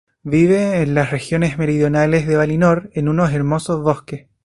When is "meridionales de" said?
1.59-2.35